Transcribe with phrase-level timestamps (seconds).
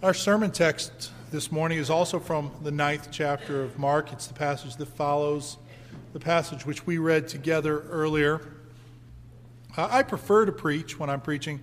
[0.00, 4.12] Our sermon text this morning is also from the ninth chapter of Mark.
[4.12, 5.56] It's the passage that follows
[6.12, 8.40] the passage which we read together earlier.
[9.76, 11.58] Uh, I prefer to preach when I'm preaching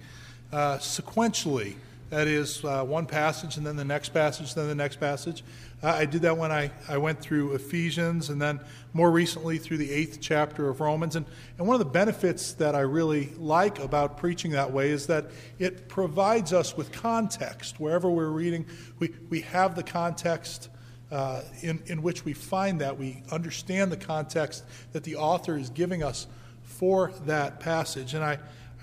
[0.52, 1.76] uh, sequentially.
[2.12, 5.44] That is, uh, one passage and then the next passage, then the next passage.
[5.81, 8.60] Uh, I did that when I, I went through Ephesians and then
[8.94, 11.15] more recently through the eighth chapter of Romans.
[11.15, 11.26] And,
[11.58, 15.26] and one of the benefits that I really like about preaching that way is that
[15.58, 17.80] it provides us with context.
[17.80, 18.67] Wherever we're reading,
[18.99, 20.70] we, we have the context
[21.12, 22.98] uh, in, in which we find that.
[22.98, 26.28] We understand the context that the author is giving us
[26.64, 28.14] for that passage.
[28.14, 28.38] And I,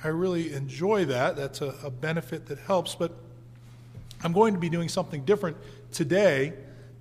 [0.05, 1.37] I really enjoy that.
[1.37, 2.95] That's a, a benefit that helps.
[2.95, 3.13] But
[4.25, 5.57] I'm going to be doing something different
[5.93, 6.55] today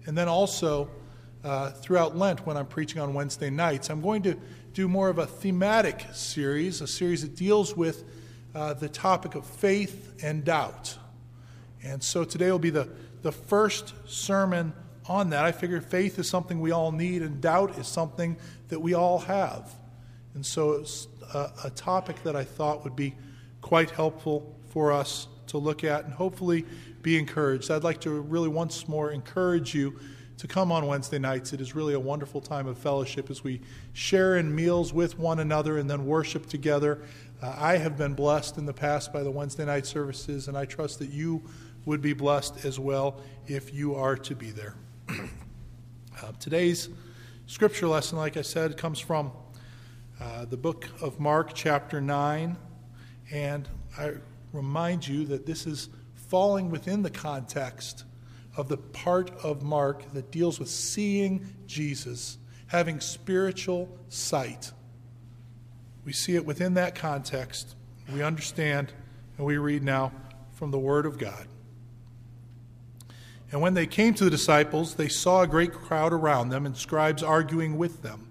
[0.06, 0.90] and then also
[1.44, 3.90] uh, throughout Lent when I'm preaching on Wednesday nights.
[3.90, 4.38] I'm going to
[4.74, 8.04] do more of a thematic series, a series that deals with
[8.54, 10.98] uh, the topic of faith and doubt.
[11.84, 12.88] And so today will be the,
[13.24, 14.74] the first sermon
[15.08, 15.44] on that.
[15.44, 18.38] I figure faith is something we all need, and doubt is something
[18.70, 19.74] that we all have.
[20.36, 23.16] And so it's a, a topic that I thought would be
[23.62, 26.66] quite helpful for us to look at and hopefully
[27.02, 27.72] be encouraged.
[27.72, 30.00] I'd like to really once more encourage you
[30.38, 31.54] to come on Wednesday nights.
[31.54, 33.62] It is really a wonderful time of fellowship as we
[33.94, 37.02] share in meals with one another and then worship together.
[37.42, 40.66] Uh, I have been blessed in the past by the Wednesday night services, and I
[40.66, 41.44] trust that you
[41.86, 44.76] would be blessed as well if you are to be there.
[45.10, 46.90] uh, today's
[47.46, 49.32] scripture lesson, like I said, comes from
[50.22, 52.56] uh, the book of Mark, chapter 9,
[53.32, 54.14] and I
[54.54, 58.04] remind you that this is falling within the context
[58.56, 64.72] of the part of Mark that deals with seeing Jesus, having spiritual sight.
[66.06, 67.76] We see it within that context.
[68.14, 68.94] We understand,
[69.38, 70.12] and we read now
[70.52, 71.48] from the Word of God.
[73.52, 76.78] And when they came to the disciples, they saw a great crowd around them and
[76.78, 78.31] scribes arguing with them.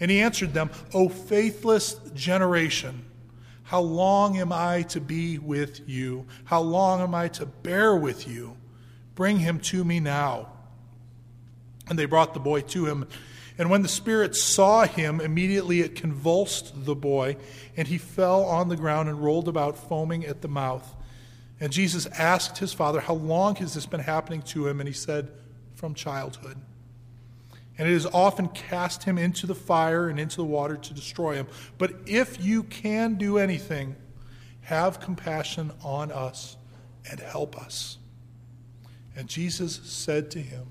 [0.00, 3.04] And he answered them, O faithless generation,
[3.64, 6.26] how long am I to be with you?
[6.44, 8.56] How long am I to bear with you?
[9.14, 10.48] Bring him to me now.
[11.88, 13.06] And they brought the boy to him.
[13.58, 17.36] And when the Spirit saw him, immediately it convulsed the boy,
[17.76, 20.96] and he fell on the ground and rolled about, foaming at the mouth.
[21.60, 24.80] And Jesus asked his father, How long has this been happening to him?
[24.80, 25.28] And he said,
[25.74, 26.56] From childhood.
[27.78, 31.36] And it has often cast him into the fire and into the water to destroy
[31.36, 31.46] him.
[31.78, 33.94] But if you can do anything,
[34.62, 36.56] have compassion on us
[37.08, 37.98] and help us.
[39.16, 40.66] And Jesus said to him,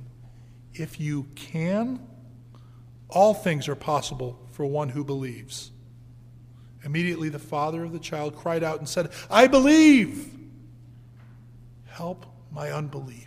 [0.74, 2.06] If you can,
[3.10, 5.72] all things are possible for one who believes.
[6.84, 10.34] Immediately the father of the child cried out and said, I believe.
[11.86, 13.27] Help my unbelief.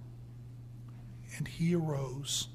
[1.37, 2.47] and he arose.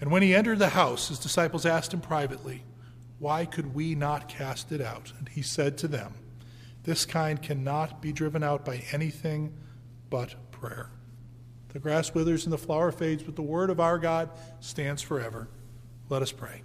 [0.00, 2.62] And when he entered the house, his disciples asked him privately,
[3.18, 5.12] Why could we not cast it out?
[5.18, 6.14] And he said to them,
[6.84, 9.54] this kind cannot be driven out by anything
[10.10, 10.90] but prayer.
[11.68, 14.30] The grass withers and the flower fades, but the word of our God
[14.60, 15.48] stands forever.
[16.08, 16.62] Let us pray.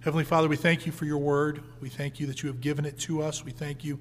[0.00, 1.62] Heavenly Father, we thank you for your word.
[1.80, 3.44] We thank you that you have given it to us.
[3.44, 3.98] We thank you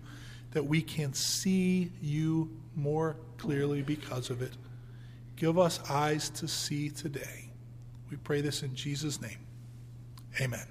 [0.57, 4.53] that we can see you more clearly because of it.
[5.35, 7.51] Give us eyes to see today.
[8.09, 9.37] We pray this in Jesus' name.
[10.41, 10.65] Amen.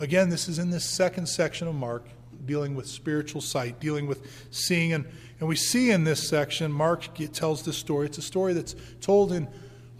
[0.00, 2.08] Again, this is in this second section of Mark,
[2.44, 4.92] dealing with spiritual sight, dealing with seeing.
[4.92, 5.04] And,
[5.38, 8.06] and we see in this section, Mark tells this story.
[8.06, 9.46] It's a story that's told in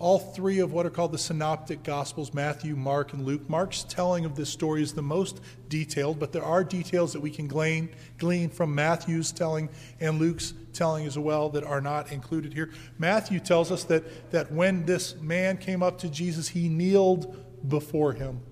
[0.05, 3.49] all three of what are called the synoptic gospels Matthew, Mark, and Luke.
[3.49, 5.41] Mark's telling of this story is the most
[5.71, 9.71] detailed, but there are details that we can glean, glean from Matthew's telling
[10.01, 12.71] and Luke's telling as well that are not included here.
[12.99, 17.35] Matthew tells us that, that when this man came up to Jesus, he kneeled
[17.67, 18.43] before him.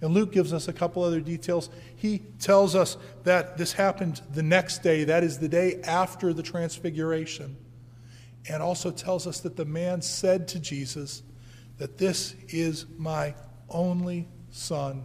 [0.00, 1.70] And Luke gives us a couple other details.
[1.94, 6.42] He tells us that this happened the next day, that is the day after the
[6.42, 7.56] transfiguration.
[8.48, 11.22] And also tells us that the man said to Jesus
[11.76, 13.34] that this is my
[13.68, 15.04] only son.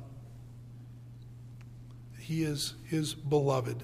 [2.18, 3.84] He is his beloved.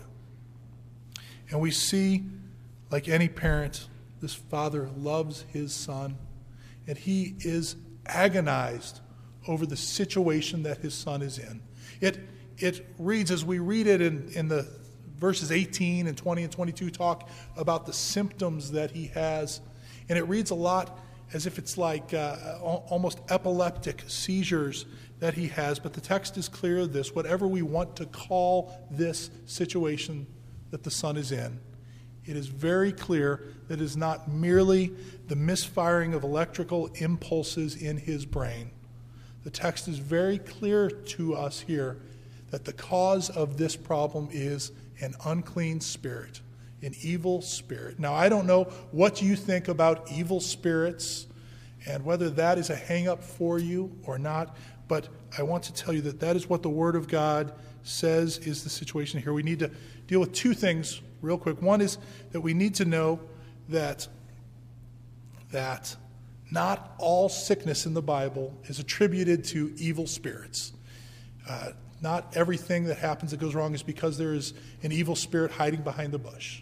[1.50, 2.24] And we see,
[2.90, 3.88] like any parent,
[4.22, 6.18] this father loves his son,
[6.88, 7.76] and he is
[8.06, 9.02] agonized
[9.48, 11.62] over the situation that his son is in.
[12.02, 12.20] It,
[12.58, 14.68] it reads, as we read it in, in the
[15.20, 19.62] verses 18 and 20 and 22, talk about the symptoms that he has.
[20.08, 21.00] And it reads a lot
[21.34, 24.86] as if it's like uh, almost epileptic seizures
[25.20, 25.78] that he has.
[25.78, 30.26] But the text is clear of this whatever we want to call this situation
[30.72, 31.60] that the son is in,
[32.26, 34.92] it is very clear that it is not merely
[35.28, 38.72] the misfiring of electrical impulses in his brain
[39.44, 41.98] the text is very clear to us here
[42.52, 46.42] that the cause of this problem is an unclean spirit,
[46.82, 48.00] an evil spirit.
[48.00, 51.28] Now, I don't know what you think about evil spirits
[51.88, 54.56] and whether that is a hang up for you or not,
[54.88, 55.08] but
[55.38, 57.54] I want to tell you that that is what the Word of God
[57.84, 59.34] says is the situation here.
[59.34, 59.72] We need to
[60.08, 61.62] deal with two things real quick.
[61.62, 61.98] One is
[62.32, 63.20] that we need to know
[63.70, 64.08] that
[65.52, 65.96] that
[66.52, 70.74] not all sickness in the Bible is attributed to evil spirits.
[71.48, 74.54] Uh, not everything that happens that goes wrong is because there is
[74.84, 76.62] an evil spirit hiding behind the bush.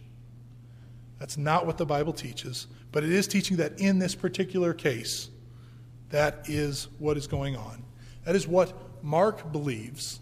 [1.19, 5.29] That's not what the Bible teaches, but it is teaching that in this particular case,
[6.09, 7.83] that is what is going on.
[8.23, 8.73] That is what
[9.03, 10.19] Mark believes.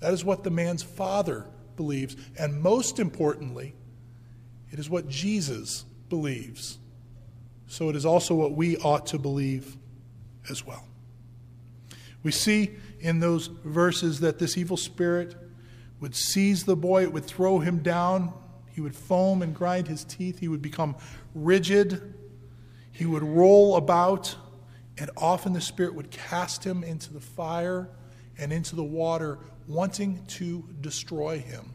[0.00, 1.46] That is what the man's father
[1.76, 2.16] believes.
[2.38, 3.74] And most importantly,
[4.70, 6.78] it is what Jesus believes
[7.68, 9.76] so it is also what we ought to believe
[10.50, 10.84] as well.
[12.22, 15.34] We see in those verses that this evil spirit
[16.00, 18.32] would seize the boy, it would throw him down,
[18.72, 20.94] he would foam and grind his teeth, he would become
[21.34, 22.14] rigid,
[22.92, 24.36] he would roll about,
[24.96, 27.88] and often the spirit would cast him into the fire
[28.38, 31.72] and into the water, wanting to destroy him.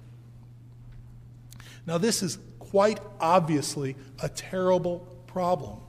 [1.85, 5.79] Now, this is quite obviously a terrible problem.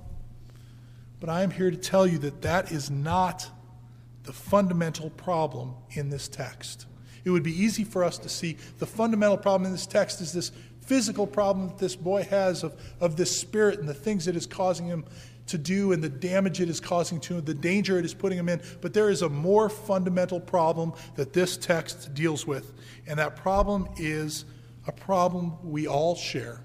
[1.20, 3.48] But I am here to tell you that that is not
[4.25, 6.87] the fundamental problem in this text.
[7.25, 10.32] It would be easy for us to see the fundamental problem in this text is
[10.32, 14.37] this physical problem that this boy has of, of this spirit and the things it
[14.37, 15.05] is causing him
[15.47, 18.38] to do and the damage it is causing to him, the danger it is putting
[18.38, 18.61] him in.
[18.81, 22.73] But there is a more fundamental problem that this text deals with,
[23.06, 24.44] and that problem is
[24.87, 26.61] a problem we all share,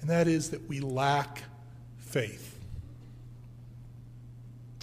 [0.00, 1.42] and that is that we lack
[1.98, 2.53] faith.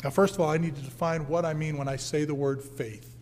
[0.03, 2.36] Now, first of all, I need to define what I mean when I say the
[2.36, 3.15] word faith.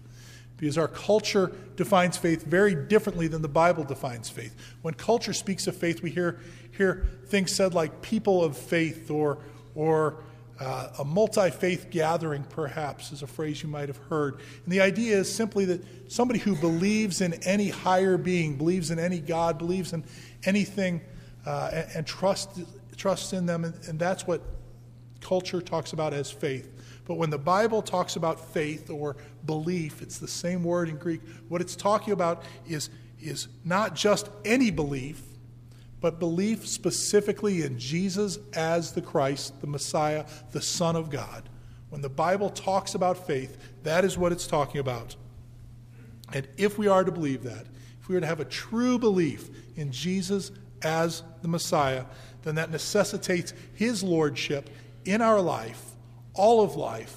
[0.57, 4.55] Because our culture defines faith very differently than the Bible defines faith.
[4.81, 6.39] When culture speaks of faith, we hear,
[6.75, 9.39] hear things said like people of faith or,
[9.73, 10.23] or
[10.59, 14.35] uh, a multi faith gathering, perhaps, is a phrase you might have heard.
[14.35, 18.99] And the idea is simply that somebody who believes in any higher being, believes in
[18.99, 20.03] any God, believes in
[20.43, 21.01] anything,
[21.45, 22.61] uh, and, and trusts,
[22.97, 24.41] trusts in them, and, and that's what
[25.21, 26.71] culture talks about as faith.
[27.05, 31.21] But when the Bible talks about faith or belief, it's the same word in Greek.
[31.47, 35.21] What it's talking about is, is not just any belief,
[36.01, 41.49] but belief specifically in Jesus as the Christ, the Messiah, the Son of God.
[41.89, 45.15] When the Bible talks about faith, that is what it's talking about.
[46.33, 47.65] And if we are to believe that,
[48.01, 50.51] if we are to have a true belief in Jesus
[50.83, 52.05] as the Messiah,
[52.43, 54.69] then that necessitates his lordship
[55.05, 55.83] in our life,
[56.33, 57.15] all of life,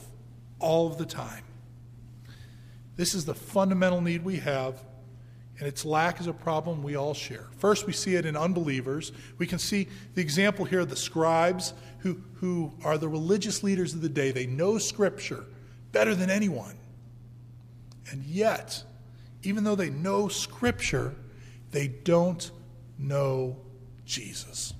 [0.58, 1.44] all of the time.
[2.96, 4.82] This is the fundamental need we have,
[5.58, 7.46] and its lack is a problem we all share.
[7.58, 9.12] First, we see it in unbelievers.
[9.38, 13.94] We can see the example here of the scribes, who, who are the religious leaders
[13.94, 14.32] of the day.
[14.32, 15.44] They know Scripture
[15.92, 16.76] better than anyone.
[18.10, 18.82] And yet,
[19.42, 21.14] even though they know Scripture,
[21.70, 22.50] they don't
[22.98, 23.56] know
[24.04, 24.74] Jesus.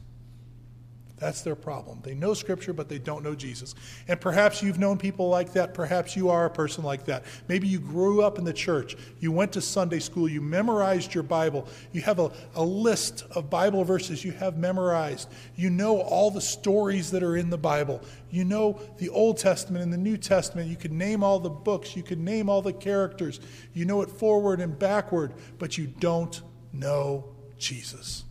[1.23, 2.01] That's their problem.
[2.03, 3.77] They know Scripture, but they don't know Jesus.
[4.09, 5.73] And perhaps you've known people like that.
[5.73, 7.23] Perhaps you are a person like that.
[7.47, 8.97] Maybe you grew up in the church.
[9.21, 10.29] You went to Sunday school.
[10.29, 11.69] You memorized your Bible.
[11.93, 15.29] You have a, a list of Bible verses you have memorized.
[15.55, 18.03] You know all the stories that are in the Bible.
[18.33, 20.69] You know the Old Testament and the New Testament.
[20.69, 21.95] You can name all the books.
[21.95, 23.39] You can name all the characters.
[23.75, 27.27] You know it forward and backward, but you don't know
[27.59, 28.25] Jesus.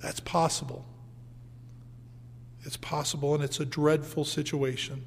[0.00, 0.87] That's possible.
[2.68, 5.06] It's possible, and it's a dreadful situation.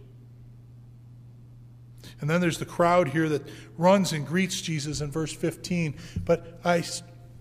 [2.19, 5.93] And then there's the crowd here that runs and greets Jesus in verse 15.
[6.25, 6.83] But I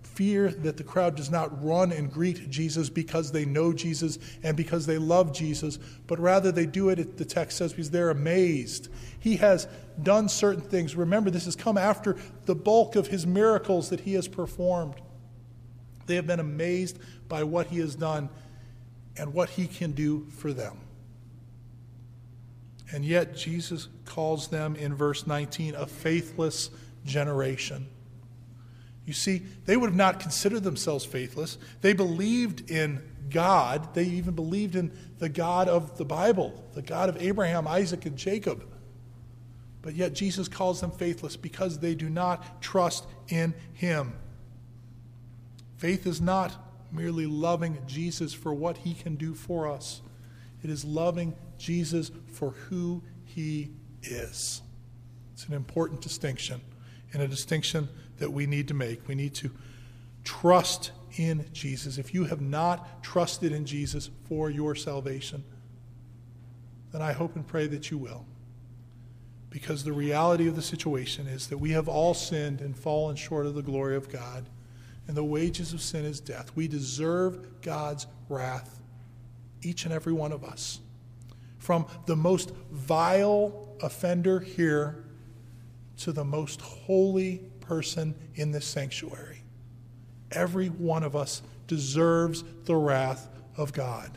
[0.03, 4.59] fear that the crowd does not run and greet Jesus because they know Jesus and
[4.59, 8.91] because they love Jesus, but rather they do it, the text says, because they're amazed.
[9.21, 9.69] He has
[10.03, 10.95] done certain things.
[10.97, 14.97] Remember, this has come after the bulk of his miracles that he has performed.
[16.05, 18.29] They have been amazed by what he has done
[19.17, 20.79] and what he can do for them.
[22.93, 26.71] And yet, Jesus calls them in verse 19 a faithless
[27.05, 27.87] generation.
[29.07, 31.59] You see, they would have not considered themselves faithless.
[31.81, 33.95] They believed in God.
[33.95, 38.17] They even believed in the God of the Bible, the God of Abraham, Isaac, and
[38.17, 38.67] Jacob.
[39.83, 44.13] But yet, Jesus calls them faithless because they do not trust in Him.
[45.79, 46.55] Faith is not
[46.93, 50.01] merely loving Jesus for what he can do for us.
[50.63, 53.71] It is loving Jesus for who he
[54.03, 54.63] is.
[55.33, 56.61] It's an important distinction,
[57.13, 59.09] and a distinction that we need to make.
[59.09, 59.51] We need to
[60.25, 61.99] trust in Jesus.
[61.99, 65.43] If you have not trusted in Jesus for your salvation,
[66.93, 68.27] then I hope and pray that you will.
[69.49, 73.47] Because the reality of the situation is that we have all sinned and fallen short
[73.47, 74.47] of the glory of God
[75.07, 76.53] and the wages of sin is death.
[76.55, 78.81] We deserve God's wrath,
[79.63, 80.81] each and every one of us.
[81.59, 85.05] From the most vile offender here
[85.99, 89.43] to the most holy person in this sanctuary.
[90.33, 94.17] Every one of us deserves the wrath of God.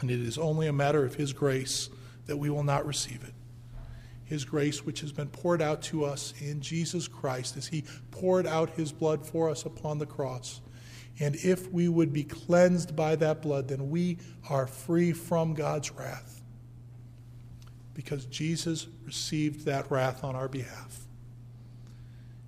[0.00, 1.88] And it is only a matter of His grace
[2.26, 3.34] that we will not receive it.
[4.32, 8.46] His grace, which has been poured out to us in Jesus Christ as He poured
[8.46, 10.62] out His blood for us upon the cross.
[11.20, 14.16] And if we would be cleansed by that blood, then we
[14.48, 16.40] are free from God's wrath.
[17.92, 21.06] Because Jesus received that wrath on our behalf.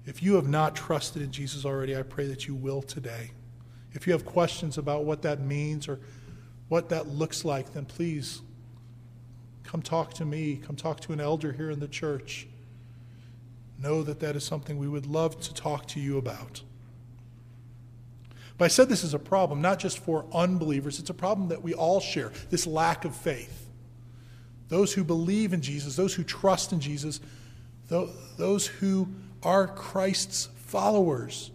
[0.06, 3.32] If you have not trusted in Jesus already, I pray that you will today.
[3.92, 6.00] If you have questions about what that means or
[6.68, 8.40] what that looks like, then please
[9.74, 10.60] Come talk to me.
[10.64, 12.46] Come talk to an elder here in the church.
[13.76, 16.62] Know that that is something we would love to talk to you about.
[18.56, 21.60] But I said this is a problem, not just for unbelievers, it's a problem that
[21.60, 23.68] we all share this lack of faith.
[24.68, 27.20] Those who believe in Jesus, those who trust in Jesus,
[27.88, 29.08] those who
[29.42, 31.50] are Christ's followers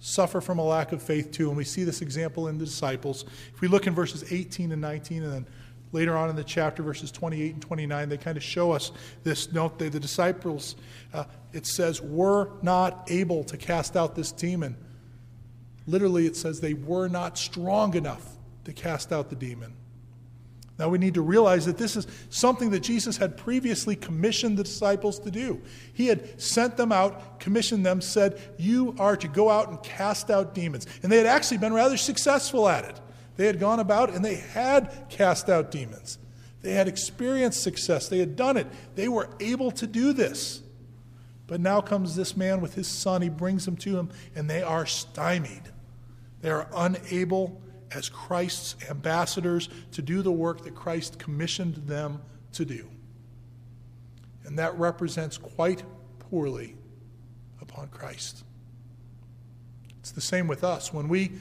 [0.00, 1.46] suffer from a lack of faith too.
[1.46, 3.24] And we see this example in the disciples.
[3.54, 5.46] If we look in verses 18 and 19 and then
[5.92, 8.92] later on in the chapter, verses 28 and 29, they kind of show us
[9.24, 9.52] this.
[9.52, 10.76] Note they, the disciples,
[11.12, 14.76] uh, it says, were not able to cast out this demon.
[15.86, 19.74] Literally, it says they were not strong enough to cast out the demon.
[20.78, 24.64] Now we need to realize that this is something that Jesus had previously commissioned the
[24.64, 25.60] disciples to do.
[25.92, 30.30] He had sent them out, commissioned them, said, You are to go out and cast
[30.30, 30.86] out demons.
[31.02, 32.98] And they had actually been rather successful at it.
[33.40, 36.18] They had gone about and they had cast out demons.
[36.60, 38.06] They had experienced success.
[38.06, 38.66] They had done it.
[38.96, 40.60] They were able to do this.
[41.46, 43.22] But now comes this man with his son.
[43.22, 45.70] He brings them to him, and they are stymied.
[46.42, 52.20] They are unable, as Christ's ambassadors, to do the work that Christ commissioned them
[52.52, 52.90] to do.
[54.44, 55.82] And that represents quite
[56.18, 56.76] poorly
[57.62, 58.44] upon Christ.
[60.00, 60.92] It's the same with us.
[60.92, 61.32] When we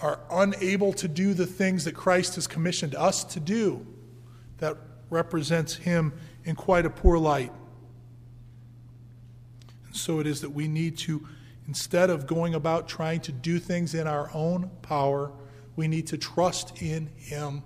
[0.00, 3.86] are unable to do the things that Christ has commissioned us to do,
[4.58, 4.76] that
[5.10, 6.12] represents him
[6.44, 7.52] in quite a poor light.
[9.86, 11.26] And so it is that we need to,
[11.66, 15.32] instead of going about trying to do things in our own power,
[15.76, 17.62] we need to trust in him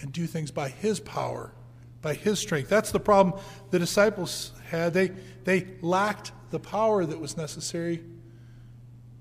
[0.00, 1.52] and do things by his power,
[2.00, 2.68] by his strength.
[2.68, 3.40] That's the problem
[3.70, 4.94] the disciples had.
[4.94, 5.10] They,
[5.44, 8.02] they lacked the power that was necessary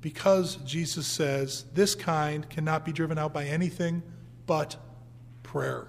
[0.02, 4.04] because Jesus says this kind cannot be driven out by anything
[4.48, 4.76] but
[5.44, 5.88] prayer.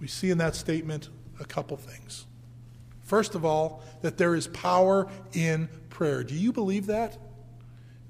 [0.00, 1.08] We see in that statement
[1.40, 2.26] a couple things.
[3.02, 6.22] First of all, that there is power in prayer.
[6.22, 7.16] Do you believe that?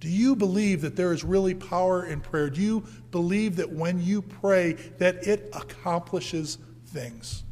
[0.00, 2.50] Do you believe that there is really power in prayer?
[2.50, 7.44] Do you believe that when you pray that it accomplishes things?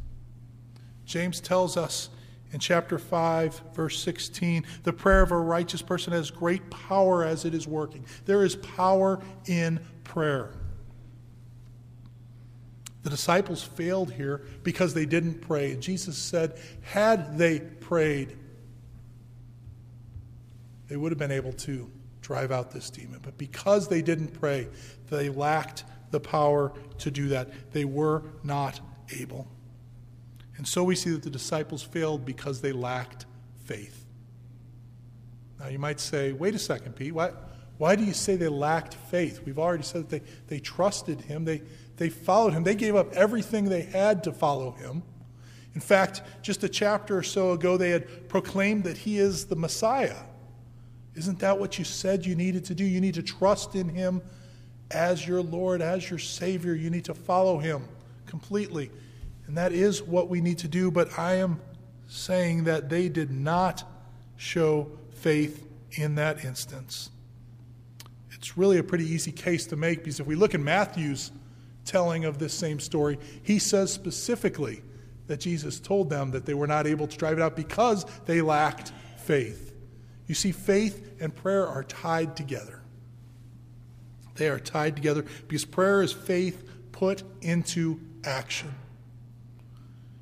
[1.05, 2.09] James tells us
[2.53, 7.45] in chapter 5 verse 16, the prayer of a righteous person has great power as
[7.45, 8.05] it is working.
[8.25, 10.53] There is power in prayer.
[13.03, 15.75] The disciples failed here because they didn't pray.
[15.77, 18.37] Jesus said, had they prayed,
[20.87, 21.89] they would have been able to
[22.21, 23.19] drive out this demon.
[23.21, 24.67] But because they didn't pray,
[25.09, 27.71] they lacked the power to do that.
[27.71, 28.79] They were not
[29.17, 29.47] able.
[30.57, 33.25] And so we see that the disciples failed because they lacked
[33.65, 34.05] faith.
[35.59, 37.31] Now you might say, wait a second, Pete, why,
[37.77, 39.41] why do you say they lacked faith?
[39.45, 41.61] We've already said that they, they trusted him, they,
[41.97, 45.03] they followed him, they gave up everything they had to follow him.
[45.75, 49.55] In fact, just a chapter or so ago, they had proclaimed that he is the
[49.55, 50.17] Messiah.
[51.17, 52.85] Isn't that what you said you needed to do?
[52.85, 54.21] You need to trust in Him
[54.91, 56.75] as your Lord, as your Savior.
[56.75, 57.83] You need to follow Him
[58.27, 58.91] completely.
[59.47, 60.91] And that is what we need to do.
[60.91, 61.59] But I am
[62.07, 63.83] saying that they did not
[64.35, 67.09] show faith in that instance.
[68.31, 71.31] It's really a pretty easy case to make because if we look in Matthew's
[71.85, 74.83] telling of this same story, he says specifically
[75.27, 78.41] that Jesus told them that they were not able to drive it out because they
[78.41, 79.73] lacked faith.
[80.27, 82.81] You see, faith and prayer are tied together.
[84.35, 88.73] They are tied together because prayer is faith put into action.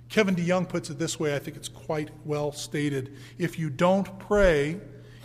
[0.09, 3.15] Kevin DeYoung puts it this way, I think it's quite well stated.
[3.37, 4.79] If you don't pray,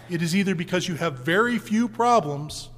[0.09, 2.71] it is either because you have very few problems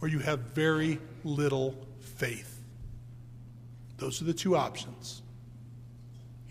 [0.00, 2.62] or you have very little faith.
[3.98, 5.22] Those are the two options.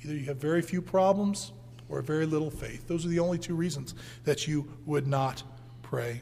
[0.04, 1.54] Either you have very few problems
[1.90, 2.88] or very little faith.
[2.88, 3.96] Those are the only two reasons
[4.26, 5.44] that you would not
[5.82, 6.22] pray.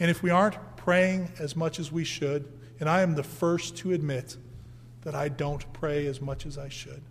[0.00, 3.76] And if we aren't praying as much as we should, and I am the first
[3.78, 4.36] to admit
[5.02, 7.02] that I don't pray as much as I should,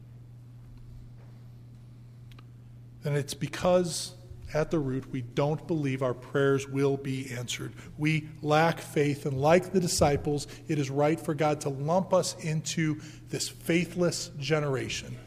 [3.03, 4.13] then it's because
[4.53, 7.74] at the root we don't believe our prayers will be answered.
[7.98, 12.36] We lack faith, and like the disciples, it is right for God to lump us
[12.43, 15.17] into this faithless generation,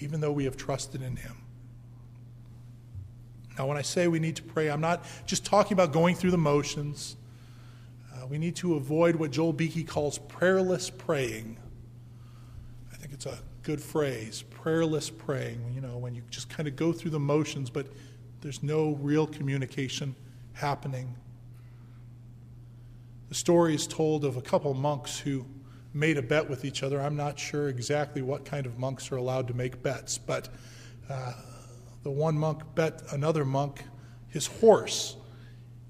[0.00, 1.36] even though we have trusted in Him.
[3.58, 6.30] Now, when I say we need to pray, I'm not just talking about going through
[6.30, 7.16] the motions.
[8.14, 11.58] Uh, we need to avoid what Joel Beeke calls prayerless praying.
[12.92, 16.76] I think it's a good phrase, prayerless praying, you know, when you just kind of
[16.76, 17.86] go through the motions, but
[18.40, 20.14] there's no real communication
[20.52, 21.16] happening.
[23.28, 25.46] The story is told of a couple monks who
[25.94, 27.00] made a bet with each other.
[27.00, 30.48] I'm not sure exactly what kind of monks are allowed to make bets, but
[31.08, 31.32] uh,
[32.02, 33.84] the one monk bet another monk
[34.28, 35.16] his horse.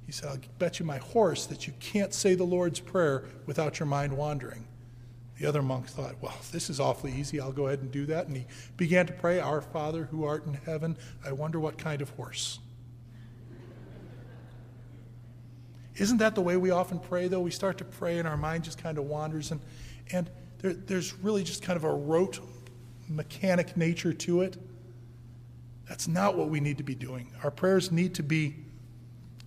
[0.06, 3.78] He said, I'll bet you my horse that you can't say the Lord's Prayer without
[3.78, 4.66] your mind wandering.
[5.42, 7.40] The other monk thought, well, this is awfully easy.
[7.40, 8.28] I'll go ahead and do that.
[8.28, 10.96] And he began to pray, Our Father who art in heaven.
[11.26, 12.60] I wonder what kind of horse.
[15.96, 17.40] Isn't that the way we often pray, though?
[17.40, 19.60] We start to pray and our mind just kind of wanders, and,
[20.12, 22.38] and there, there's really just kind of a rote,
[23.08, 24.56] mechanic nature to it.
[25.88, 27.32] That's not what we need to be doing.
[27.42, 28.54] Our prayers need to be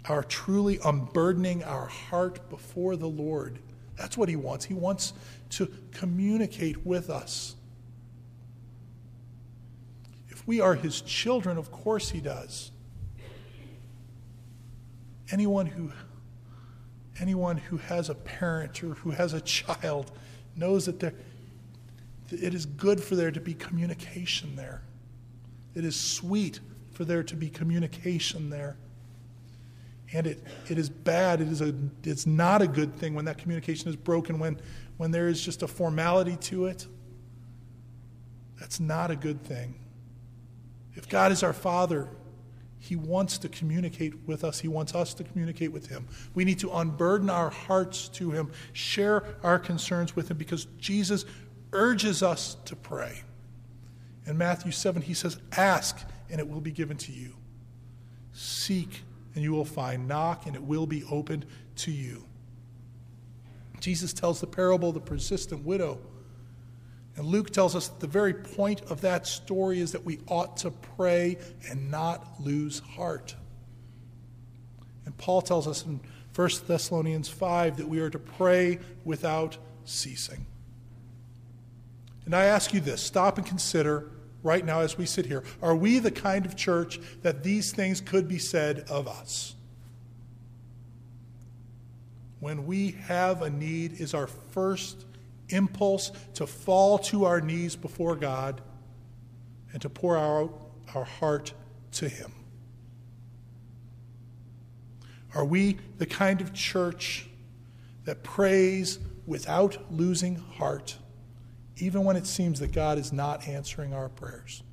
[0.10, 3.60] our truly unburdening our heart before the Lord.
[3.96, 4.66] That's what He wants.
[4.66, 5.14] He wants
[5.52, 7.56] to communicate with us.
[10.30, 12.72] If we are His children, of course He does.
[15.32, 15.92] Anyone who
[17.20, 20.12] anyone who has a parent or who has a child
[20.56, 24.82] knows that it is good for there to be communication there.
[25.76, 26.60] It is sweet
[26.92, 28.78] for there to be communication there.
[30.16, 33.38] And it, it is bad, it is a, it's not a good thing when that
[33.38, 34.62] communication is broken, when,
[34.96, 36.88] when there is just a formality to it.
[38.58, 39.76] That's not a good thing.
[40.94, 42.08] If God is our Father,
[42.80, 44.62] He wants to communicate with us.
[44.62, 46.08] He wants us to communicate with Him.
[46.34, 51.26] We need to unburden our hearts to Him, share our concerns with Him, because Jesus
[51.74, 53.22] urges us to pray.
[54.26, 56.00] In Matthew 7, he says, Ask,
[56.30, 57.36] and it will be given to you.
[58.32, 59.04] Seek,
[59.36, 60.08] and you will find.
[60.08, 61.46] Knock, and it will be opened
[61.78, 62.26] to you.
[63.80, 66.00] Jesus tells the parable of the persistent widow.
[67.18, 70.58] And Luke tells us that the very point of that story is that we ought
[70.58, 71.38] to pray
[71.70, 73.36] and not lose heart.
[75.06, 76.02] And Paul tells us in
[76.36, 80.46] 1 Thessalonians 5 that we are to pray without ceasing.
[82.26, 84.12] And I ask you this stop and consider
[84.46, 85.44] right now as we sit here?
[85.62, 89.56] Are we the kind of church that these things could be said of us?
[92.46, 95.08] when we have a need, is our first
[95.50, 98.62] impulse to fall to our knees before God
[99.74, 100.54] and to pour out
[100.94, 101.54] our heart
[101.94, 102.32] to Him?
[105.34, 107.28] Are we the kind of church
[108.04, 111.00] that prays without losing heart,
[111.78, 114.64] even when it seems that God is not answering our prayers?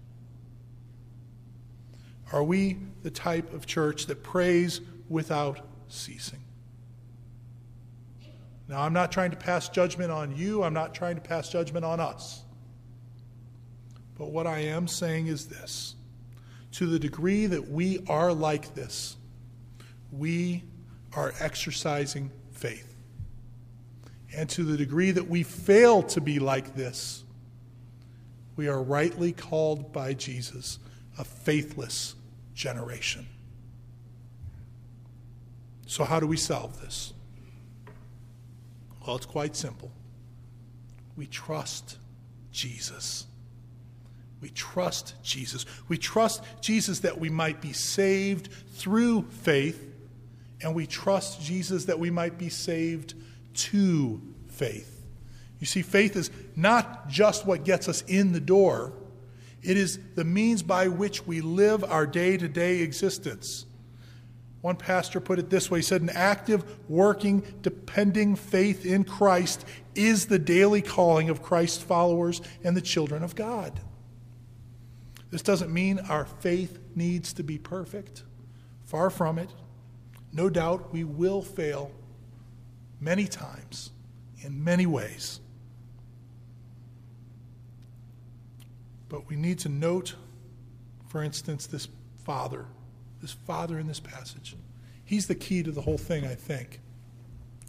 [2.33, 6.41] Are we the type of church that prays without ceasing?
[8.69, 11.85] Now, I'm not trying to pass judgment on you, I'm not trying to pass judgment
[11.85, 12.43] on us.
[14.17, 15.95] But what I am saying is this
[16.73, 19.17] to the degree that we are like this,
[20.11, 20.65] we
[21.15, 22.31] are exercising.
[24.35, 27.23] And to the degree that we fail to be like this,
[28.57, 30.79] we are rightly called by Jesus
[31.18, 32.14] a faithless
[32.55, 33.27] generation.
[35.87, 37.12] So, how do we solve this?
[39.07, 39.90] Well, it's quite simple.
[41.16, 41.99] We trust
[42.53, 43.27] Jesus.
[44.40, 45.66] We trust Jesus.
[45.88, 49.95] We trust Jesus that we might be saved through faith,
[50.62, 53.14] and we trust Jesus that we might be saved
[53.55, 55.05] to faith.
[55.61, 58.93] You see, faith is not just what gets us in the door,
[59.62, 63.65] it is the means by which we live our day to day existence.
[64.61, 69.65] One pastor put it this way he said, An active, working, depending faith in Christ
[69.95, 73.81] is the daily calling of Christ's followers and the children of God.
[75.31, 78.23] This doesn't mean our faith needs to be perfect.
[78.85, 79.51] Far from it.
[80.33, 81.91] No doubt we will fail
[83.03, 83.91] many times
[84.43, 85.41] in many ways.
[89.09, 90.15] But we need to note,
[91.09, 91.88] for instance, this
[92.25, 92.67] father,
[93.21, 94.57] this father in this passage.
[95.05, 96.81] He's the key to the whole thing, I think.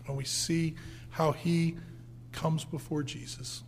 [0.06, 0.76] When we see
[1.10, 1.78] how he
[2.32, 3.63] comes before Jesus,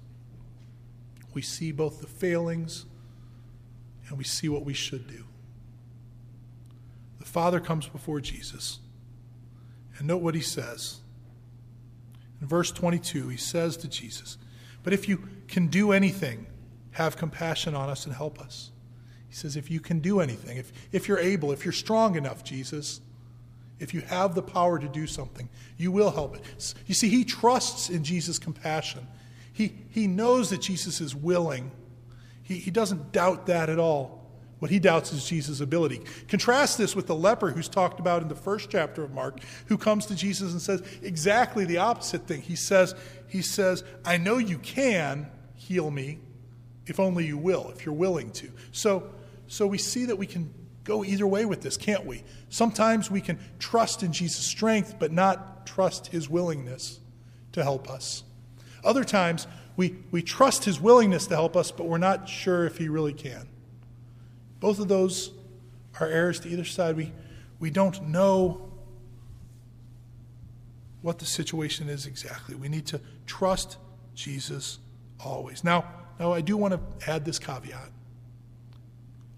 [1.34, 2.86] we see both the failings
[4.08, 5.26] and we see what we should do.
[7.20, 8.80] The father comes before Jesus.
[9.98, 11.00] And note what he says.
[12.42, 14.38] In verse 22, he says to Jesus,
[14.84, 16.48] But if you can do anything,
[16.92, 18.72] have compassion on us and help us.
[19.28, 22.44] He says, if you can do anything, if, if you're able, if you're strong enough,
[22.44, 23.02] Jesus,
[23.80, 26.74] if you have the power to do something, you will help it.
[26.88, 29.06] You see, he trusts in Jesus' compassion.
[29.52, 31.72] He, he knows that Jesus is willing.
[32.44, 34.25] He, he doesn't doubt that at all.
[34.60, 36.02] What he doubts is Jesus' ability.
[36.28, 39.78] Contrast this with the leper who's talked about in the first chapter of Mark, who
[39.78, 42.42] comes to Jesus and says exactly the opposite thing.
[42.42, 42.96] He says,
[43.28, 46.20] he says, I know you can heal me,
[46.88, 48.50] if only you will, if you're willing to.
[48.72, 49.10] So,
[49.48, 50.54] so we see that we can
[50.86, 52.24] go either way with this, can't we?
[52.50, 57.00] Sometimes we can trust in Jesus' strength, but not trust his willingness
[57.52, 58.24] to help us.
[58.84, 62.78] Other times, we, we trust his willingness to help us, but we're not sure if
[62.78, 63.50] he really can.
[64.66, 65.30] Both of those
[66.00, 66.98] are errors to either side.
[66.98, 67.14] We,
[67.60, 68.68] we don't know
[71.04, 72.56] what the situation is exactly.
[72.56, 73.78] We need to trust
[74.16, 74.80] Jesus
[75.24, 75.64] always.
[75.64, 75.86] Now,
[76.20, 77.92] now, I do want to add this caveat.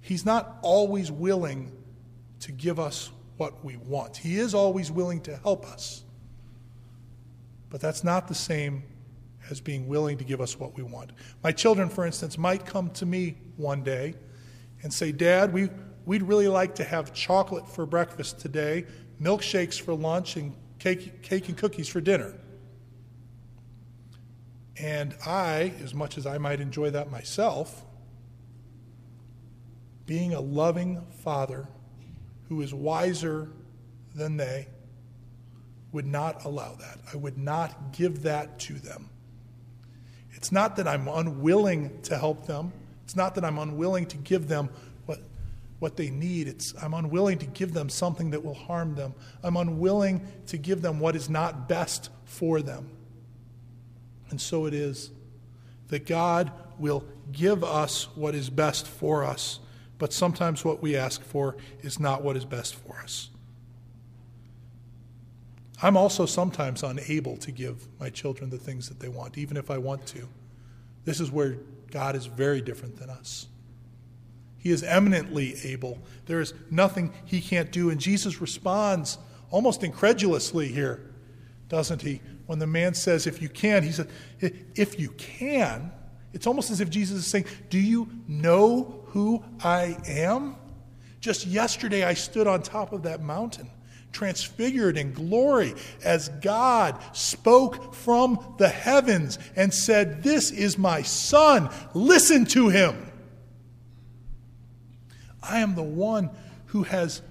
[0.01, 1.73] He's not always willing
[2.39, 6.05] to give us what we want, He is always willing to help us.
[7.69, 8.81] But that's not the same
[9.49, 11.11] as being willing to give us what we want.
[11.43, 14.15] My children, for instance, might come to me one day
[14.87, 15.67] and say, Dad, we,
[16.05, 18.85] we'd really like to have chocolate for breakfast today,
[19.21, 22.33] milkshakes for lunch, and cake, cake and cookies for dinner.
[24.79, 27.83] And I, as much as I might enjoy that myself,
[30.05, 31.67] being a loving father
[32.47, 33.49] who is wiser
[34.15, 34.69] than they,
[35.91, 36.99] would not allow that.
[37.13, 39.09] I would not give that to them.
[40.31, 42.71] It's not that I'm unwilling to help them.
[43.07, 44.67] It's not that I'm unwilling to give them
[45.05, 45.19] what,
[45.79, 46.49] what they need.
[46.49, 49.13] It's I'm unwilling to give them something that will harm them.
[49.41, 52.89] I'm unwilling to give them what is not best for them.
[54.29, 55.09] And so it is
[55.87, 59.61] that God will give us what is best for us,
[59.99, 63.29] but sometimes what we ask for is not what is best for us.
[65.81, 69.71] I'm also sometimes unable to give my children the things that they want, even if
[69.71, 70.27] I want to.
[71.05, 71.55] This is where
[71.91, 73.47] God is very different than us.
[74.57, 75.99] He is eminently able.
[76.25, 77.89] There is nothing he can't do.
[77.89, 79.17] And Jesus responds
[79.49, 81.13] almost incredulously here,
[81.69, 82.21] doesn't he?
[82.47, 85.91] when the man says, If you can, he said, If you can,
[86.33, 90.55] it's almost as if Jesus is saying, Do you know who I am?
[91.19, 93.69] Just yesterday, I stood on top of that mountain
[94.17, 101.69] transfigured in glory as God spoke from the heavens and said, This is my Son,
[101.93, 103.11] listen to him.
[105.43, 106.31] I am the one
[106.67, 107.21] who has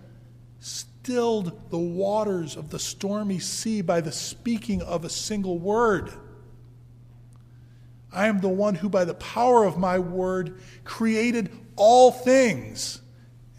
[0.61, 6.12] stilled the waters of the stormy sea by the speaking of a single word.
[8.12, 13.03] I am the one who, by the power of my word, created all things.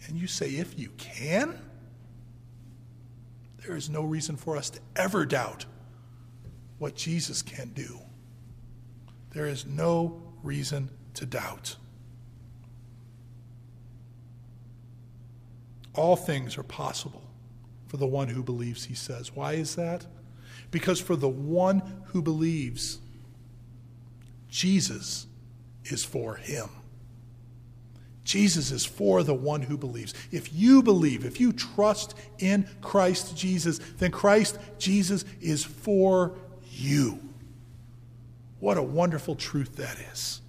[0.07, 1.66] And you say, if you can?
[3.67, 5.65] There is no reason for us to ever doubt
[6.79, 7.99] what Jesus can do.
[9.31, 11.75] There is no reason to doubt.
[15.93, 17.29] All things are possible
[17.87, 19.35] for the one who believes, he says.
[19.35, 20.05] Why is that?
[20.71, 22.99] Because for the one who believes,
[24.49, 25.27] Jesus
[25.83, 26.69] is for him.
[28.27, 30.13] Jesus is for the one who believes.
[30.31, 36.37] If you believe, if you trust in Christ Jesus, then Christ Jesus is for
[36.69, 37.19] you.
[38.59, 40.41] What a wonderful truth that is.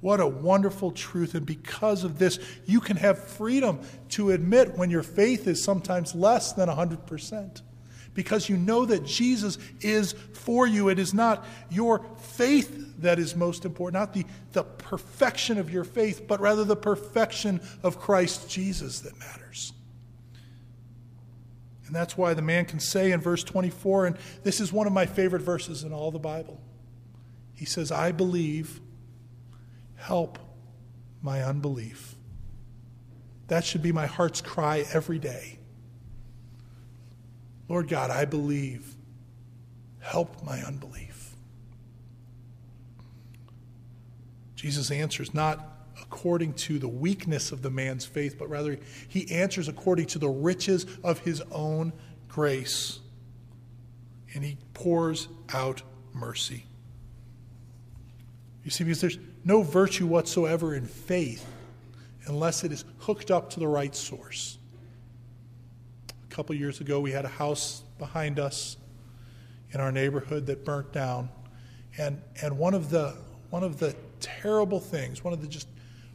[0.00, 1.36] What a wonderful truth.
[1.36, 6.16] And because of this, you can have freedom to admit when your faith is sometimes
[6.16, 7.62] less than 100%.
[8.14, 10.88] Because you know that Jesus is for you.
[10.88, 15.84] It is not your faith that is most important, not the, the perfection of your
[15.84, 19.72] faith, but rather the perfection of Christ Jesus that matters.
[21.86, 24.92] And that's why the man can say in verse 24, and this is one of
[24.92, 26.60] my favorite verses in all the Bible.
[27.54, 28.80] He says, I believe
[30.00, 30.38] Help
[31.20, 32.16] my unbelief.
[33.48, 35.59] That should be my heart's cry every day.
[37.70, 38.96] Lord God, I believe.
[40.00, 41.36] Help my unbelief.
[44.56, 49.68] Jesus answers not according to the weakness of the man's faith, but rather he answers
[49.68, 51.92] according to the riches of his own
[52.26, 52.98] grace.
[54.34, 56.66] And he pours out mercy.
[58.64, 61.46] You see, because there's no virtue whatsoever in faith
[62.26, 64.58] unless it is hooked up to the right source.
[66.30, 68.76] A couple years ago, we had a house behind us
[69.72, 71.28] in our neighborhood that burnt down.
[71.98, 73.16] And, and one, of the,
[73.50, 75.66] one of the terrible things, one of the just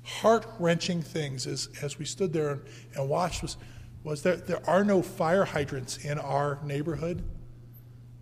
[0.03, 2.61] heart wrenching things is, as we stood there and,
[2.95, 3.57] and watched was,
[4.03, 7.21] was there, there are no fire hydrants in our neighborhood.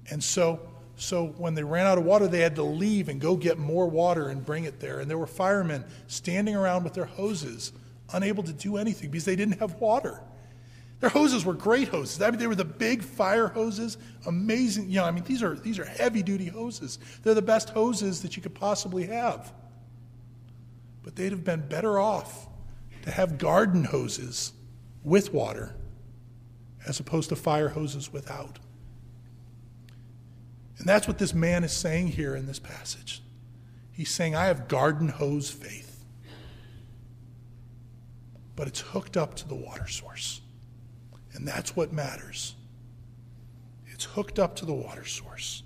[0.10, 0.60] And so
[0.96, 3.88] so when they ran out of water, they had to leave and go get more
[3.88, 5.00] water and bring it there.
[5.00, 7.72] And there were firemen standing around with their hoses,
[8.14, 10.22] unable to do anything because they didn't have water.
[11.04, 12.22] Their hoses were great hoses.
[12.22, 14.90] I mean, they were the big fire hoses, amazing.
[14.90, 16.98] You know, I mean, these are these are heavy duty hoses.
[17.22, 19.52] They're the best hoses that you could possibly have.
[21.04, 22.48] But they'd have been better off
[23.02, 24.54] to have garden hoses
[25.04, 25.76] with water
[26.88, 28.60] as opposed to fire hoses without.
[30.78, 33.22] And that's what this man is saying here in this passage.
[33.92, 36.06] He's saying, I have garden hose faith,
[38.56, 40.40] but it's hooked up to the water source.
[41.34, 42.56] And that's what matters.
[43.88, 45.64] It's hooked up to the water source.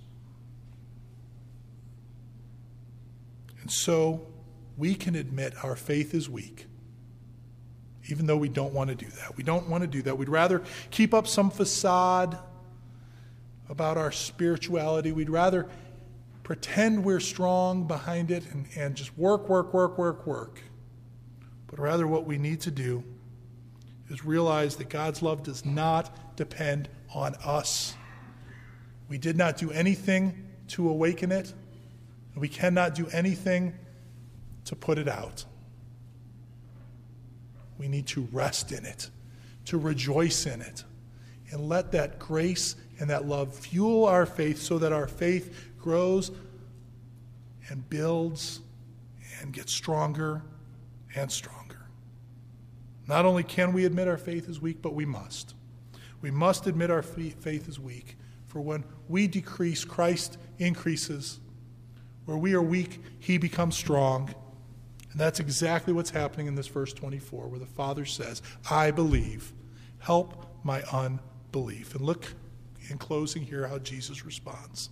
[3.62, 4.26] And so
[4.78, 6.68] we can admit our faith is weak,
[8.10, 9.36] even though we don't want to do that.
[9.36, 10.18] We don't want to do that.
[10.18, 12.38] We'd rather keep up some facade
[13.70, 15.12] about our spirituality.
[15.12, 15.68] We'd rather
[16.44, 20.62] pretend we're strong behind it and, and just work, work, work, work, work.
[21.68, 23.04] But rather, what we need to do
[24.10, 27.96] is realize that God's love does not depend on us.
[29.10, 31.54] We did not do anything to awaken it,
[32.34, 33.74] and we cannot do anything
[34.66, 35.46] to put it out.
[37.78, 39.10] We need to rest in it,
[39.66, 40.84] to rejoice in it,
[41.52, 46.32] and let that grace and that love fuel our faith so that our faith grows
[47.70, 48.62] and builds
[49.40, 50.42] and gets stronger
[51.16, 51.67] and stronger.
[53.08, 55.54] Not only can we admit our faith is weak, but we must.
[56.22, 58.18] We must admit our faith is weak.
[58.46, 61.40] For when we decrease, Christ increases.
[62.26, 64.34] Where we are weak, he becomes strong.
[65.12, 69.54] And that's exactly what's happening in this verse 24, where the Father says, I believe.
[70.00, 71.96] Help my unbelief.
[71.96, 72.34] And look
[72.90, 74.90] in closing, here how Jesus responds.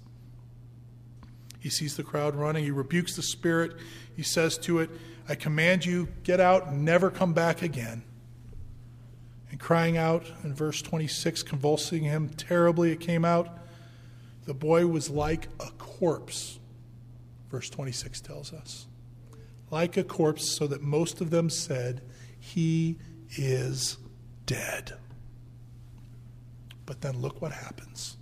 [1.60, 2.64] He sees the crowd running.
[2.64, 3.76] He rebukes the spirit.
[4.16, 4.90] He says to it,
[5.28, 8.04] I command you, get out, never come back again.
[9.50, 13.50] And crying out in verse 26, convulsing him terribly, it came out.
[14.46, 16.60] The boy was like a corpse,
[17.50, 18.86] verse 26 tells us.
[19.72, 22.02] Like a corpse, so that most of them said,
[22.40, 22.98] He
[23.38, 23.98] is
[24.46, 24.94] dead.
[26.86, 28.18] But then look what happens.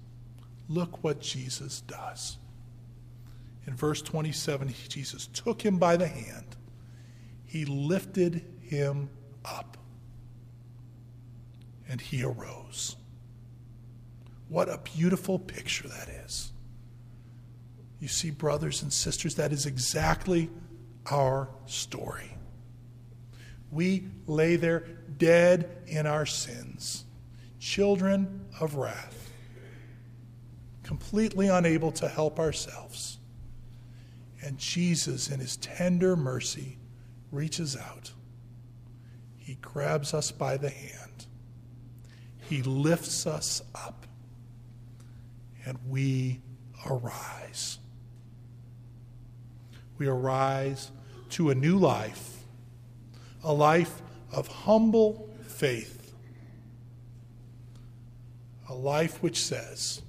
[0.69, 2.37] Look what Jesus does.
[3.67, 6.55] In verse 27, Jesus took him by the hand,
[7.53, 9.11] he lifted him
[9.45, 9.77] up,
[11.87, 12.95] and he arose.
[14.49, 16.51] What a beautiful picture that is.
[17.99, 20.49] You see, brothers and sisters, that is exactly
[21.11, 22.35] our story.
[23.71, 24.87] We lay there
[25.19, 27.05] dead in our sins,
[27.59, 29.29] children of wrath,
[30.81, 33.19] completely unable to help ourselves.
[34.41, 36.79] And Jesus, in his tender mercy,
[37.33, 38.11] reaches out.
[39.37, 41.25] He grabs us by the hand.
[42.49, 44.05] He lifts us up.
[45.65, 46.41] And we
[46.85, 47.79] arise.
[49.97, 50.91] We arise
[51.31, 52.43] to a new life,
[53.43, 56.13] a life of humble faith,
[58.69, 60.01] a life which says,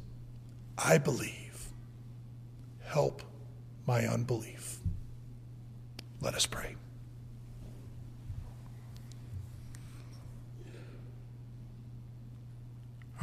[0.77, 1.69] I believe,
[2.85, 3.23] help
[3.87, 4.79] my unbelief.
[6.21, 6.77] Let us pray.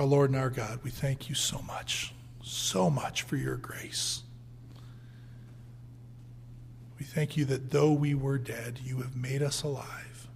[0.02, 2.12] Our Lord and our God, we thank you so much,
[2.42, 4.24] so much for your grace.
[6.98, 10.28] We thank you that though we were dead, you have made us alive.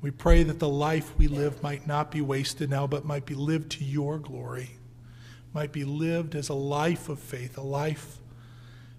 [0.00, 3.34] We pray that the life we live might not be wasted now, but might be
[3.34, 4.70] lived to your glory,
[5.52, 8.16] might be lived as a life of faith, a life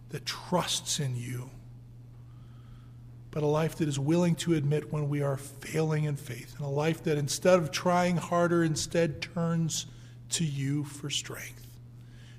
[0.10, 1.50] that trusts in you,
[3.32, 6.66] but a life that is willing to admit when we are failing in faith, and
[6.66, 9.86] a life that instead of trying harder, instead turns
[10.30, 11.68] to you for strength,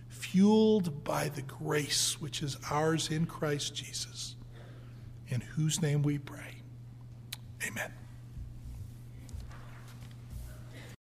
[0.09, 4.37] fueled by the grace which is ours in Christ Jesus,
[5.29, 6.57] in whose name we pray.
[7.67, 7.93] Amen.